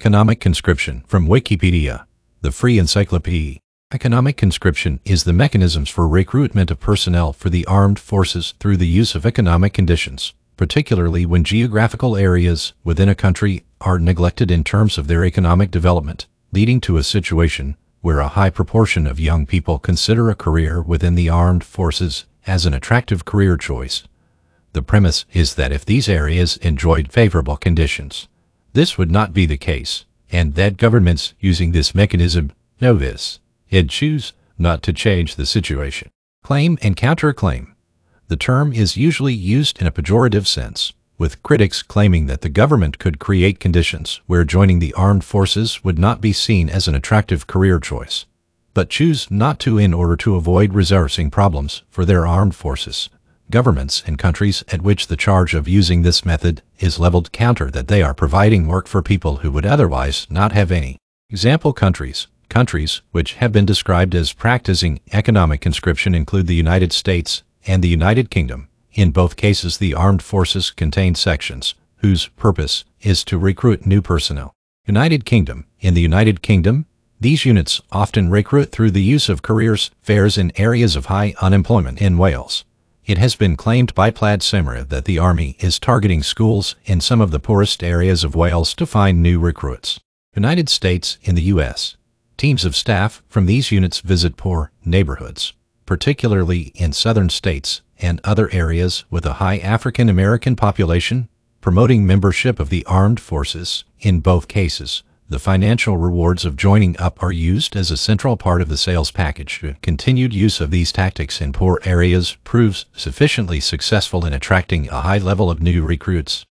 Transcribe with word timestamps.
Economic 0.00 0.40
conscription 0.40 1.04
from 1.06 1.28
Wikipedia, 1.28 2.06
the 2.40 2.50
free 2.50 2.78
encyclopedia. 2.78 3.58
Economic 3.92 4.34
conscription 4.34 4.98
is 5.04 5.24
the 5.24 5.32
mechanisms 5.34 5.90
for 5.90 6.08
recruitment 6.08 6.70
of 6.70 6.80
personnel 6.80 7.34
for 7.34 7.50
the 7.50 7.66
armed 7.66 7.98
forces 7.98 8.54
through 8.58 8.78
the 8.78 8.86
use 8.86 9.14
of 9.14 9.26
economic 9.26 9.74
conditions, 9.74 10.32
particularly 10.56 11.26
when 11.26 11.44
geographical 11.44 12.16
areas 12.16 12.72
within 12.82 13.10
a 13.10 13.14
country 13.14 13.62
are 13.82 13.98
neglected 13.98 14.50
in 14.50 14.64
terms 14.64 14.96
of 14.96 15.06
their 15.06 15.22
economic 15.22 15.70
development, 15.70 16.26
leading 16.50 16.80
to 16.80 16.96
a 16.96 17.02
situation 17.02 17.76
where 18.00 18.20
a 18.20 18.28
high 18.28 18.48
proportion 18.48 19.06
of 19.06 19.20
young 19.20 19.44
people 19.44 19.78
consider 19.78 20.30
a 20.30 20.34
career 20.34 20.80
within 20.80 21.14
the 21.14 21.28
armed 21.28 21.62
forces 21.62 22.24
as 22.46 22.64
an 22.64 22.72
attractive 22.72 23.26
career 23.26 23.58
choice. 23.58 24.04
The 24.72 24.80
premise 24.80 25.26
is 25.34 25.56
that 25.56 25.72
if 25.72 25.84
these 25.84 26.08
areas 26.08 26.56
enjoyed 26.56 27.12
favorable 27.12 27.58
conditions, 27.58 28.28
this 28.72 28.96
would 28.96 29.10
not 29.10 29.32
be 29.32 29.46
the 29.46 29.56
case, 29.56 30.04
and 30.30 30.54
that 30.54 30.76
governments 30.76 31.34
using 31.40 31.72
this 31.72 31.94
mechanism 31.94 32.52
know 32.80 32.94
this 32.94 33.40
and 33.70 33.90
choose 33.90 34.32
not 34.58 34.82
to 34.82 34.92
change 34.92 35.36
the 35.36 35.46
situation. 35.46 36.10
Claim 36.42 36.78
and 36.82 36.96
counterclaim. 36.96 37.74
The 38.28 38.36
term 38.36 38.72
is 38.72 38.96
usually 38.96 39.34
used 39.34 39.80
in 39.80 39.86
a 39.86 39.90
pejorative 39.90 40.46
sense, 40.46 40.92
with 41.18 41.42
critics 41.42 41.82
claiming 41.82 42.26
that 42.26 42.40
the 42.40 42.48
government 42.48 42.98
could 42.98 43.18
create 43.18 43.60
conditions 43.60 44.20
where 44.26 44.44
joining 44.44 44.78
the 44.78 44.94
armed 44.94 45.24
forces 45.24 45.84
would 45.84 45.98
not 45.98 46.20
be 46.20 46.32
seen 46.32 46.68
as 46.68 46.88
an 46.88 46.94
attractive 46.94 47.46
career 47.46 47.78
choice, 47.78 48.26
but 48.72 48.88
choose 48.88 49.30
not 49.30 49.58
to 49.60 49.78
in 49.78 49.92
order 49.92 50.16
to 50.16 50.36
avoid 50.36 50.72
resourcing 50.72 51.30
problems 51.30 51.82
for 51.90 52.04
their 52.04 52.26
armed 52.26 52.54
forces 52.54 53.10
governments 53.50 54.02
and 54.06 54.18
countries 54.18 54.64
at 54.68 54.82
which 54.82 55.06
the 55.06 55.16
charge 55.16 55.54
of 55.54 55.68
using 55.68 56.02
this 56.02 56.24
method 56.24 56.62
is 56.78 56.98
leveled 56.98 57.32
counter 57.32 57.70
that 57.70 57.88
they 57.88 58.02
are 58.02 58.14
providing 58.14 58.66
work 58.66 58.86
for 58.86 59.02
people 59.02 59.38
who 59.38 59.50
would 59.50 59.66
otherwise 59.66 60.26
not 60.30 60.52
have 60.52 60.70
any. 60.70 60.96
Example 61.28 61.72
countries. 61.72 62.26
Countries 62.48 63.02
which 63.12 63.34
have 63.34 63.52
been 63.52 63.66
described 63.66 64.14
as 64.14 64.32
practicing 64.32 65.00
economic 65.12 65.60
conscription 65.60 66.14
include 66.14 66.46
the 66.46 66.54
United 66.54 66.92
States 66.92 67.42
and 67.66 67.82
the 67.82 67.88
United 67.88 68.30
Kingdom. 68.30 68.68
In 68.92 69.12
both 69.12 69.36
cases, 69.36 69.78
the 69.78 69.94
armed 69.94 70.22
forces 70.22 70.70
contain 70.70 71.14
sections 71.14 71.74
whose 71.96 72.28
purpose 72.28 72.84
is 73.02 73.24
to 73.24 73.38
recruit 73.38 73.86
new 73.86 74.02
personnel. 74.02 74.52
United 74.86 75.24
Kingdom. 75.24 75.66
In 75.80 75.94
the 75.94 76.00
United 76.00 76.42
Kingdom, 76.42 76.86
these 77.20 77.44
units 77.44 77.80
often 77.92 78.30
recruit 78.30 78.72
through 78.72 78.90
the 78.90 79.02
use 79.02 79.28
of 79.28 79.42
careers 79.42 79.90
fairs 80.02 80.38
in 80.38 80.52
areas 80.56 80.96
of 80.96 81.06
high 81.06 81.34
unemployment 81.40 82.00
in 82.00 82.18
Wales. 82.18 82.64
It 83.10 83.18
has 83.18 83.34
been 83.34 83.56
claimed 83.56 83.92
by 83.96 84.12
Plaid 84.12 84.38
Cymru 84.38 84.88
that 84.88 85.04
the 85.04 85.18
Army 85.18 85.56
is 85.58 85.80
targeting 85.80 86.22
schools 86.22 86.76
in 86.84 87.00
some 87.00 87.20
of 87.20 87.32
the 87.32 87.40
poorest 87.40 87.82
areas 87.82 88.22
of 88.22 88.36
Wales 88.36 88.72
to 88.74 88.86
find 88.86 89.20
new 89.20 89.40
recruits. 89.40 89.98
United 90.36 90.68
States 90.68 91.18
in 91.24 91.34
the 91.34 91.50
U.S. 91.54 91.96
Teams 92.36 92.64
of 92.64 92.76
staff 92.76 93.24
from 93.26 93.46
these 93.46 93.72
units 93.72 93.98
visit 93.98 94.36
poor 94.36 94.70
neighborhoods, 94.84 95.54
particularly 95.86 96.70
in 96.76 96.92
southern 96.92 97.30
states 97.30 97.82
and 97.98 98.20
other 98.22 98.48
areas 98.52 99.04
with 99.10 99.26
a 99.26 99.42
high 99.42 99.58
African 99.58 100.08
American 100.08 100.54
population, 100.54 101.28
promoting 101.60 102.06
membership 102.06 102.60
of 102.60 102.68
the 102.68 102.86
armed 102.86 103.18
forces 103.18 103.82
in 103.98 104.20
both 104.20 104.46
cases 104.46 105.02
the 105.30 105.38
financial 105.38 105.96
rewards 105.96 106.44
of 106.44 106.56
joining 106.56 106.98
up 106.98 107.22
are 107.22 107.30
used 107.30 107.76
as 107.76 107.92
a 107.92 107.96
central 107.96 108.36
part 108.36 108.60
of 108.60 108.68
the 108.68 108.76
sales 108.76 109.12
package. 109.12 109.64
Continued 109.80 110.34
use 110.34 110.60
of 110.60 110.72
these 110.72 110.90
tactics 110.90 111.40
in 111.40 111.52
poor 111.52 111.80
areas 111.84 112.36
proves 112.42 112.86
sufficiently 112.96 113.60
successful 113.60 114.26
in 114.26 114.32
attracting 114.32 114.88
a 114.88 115.02
high 115.02 115.18
level 115.18 115.48
of 115.48 115.62
new 115.62 115.84
recruits. 115.84 116.44